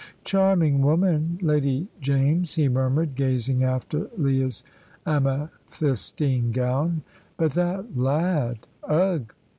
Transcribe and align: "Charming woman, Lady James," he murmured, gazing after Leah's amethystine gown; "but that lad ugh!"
"Charming 0.23 0.81
woman, 0.81 1.37
Lady 1.43 1.87
James," 1.99 2.55
he 2.55 2.67
murmured, 2.67 3.13
gazing 3.13 3.63
after 3.63 4.09
Leah's 4.17 4.63
amethystine 5.05 6.51
gown; 6.51 7.03
"but 7.37 7.51
that 7.51 7.95
lad 7.95 8.57
ugh!" 8.87 9.31